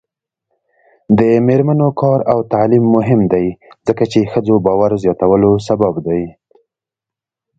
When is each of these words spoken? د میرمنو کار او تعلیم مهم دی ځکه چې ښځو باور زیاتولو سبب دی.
د 1.17 1.19
میرمنو 1.47 1.89
کار 2.01 2.19
او 2.31 2.39
تعلیم 2.53 2.85
مهم 2.95 3.21
دی 3.33 3.47
ځکه 3.87 4.03
چې 4.11 4.29
ښځو 4.31 4.55
باور 4.65 4.91
زیاتولو 5.03 5.51
سبب 5.67 5.93
دی. 6.07 6.23